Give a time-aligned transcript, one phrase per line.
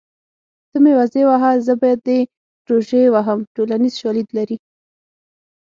[0.69, 2.19] ته مې وزې وهه زه به دې
[2.69, 4.57] روژې وهم ټولنیز شالید لري